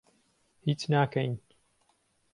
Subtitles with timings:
[0.65, 1.33] هیچ ناکەین.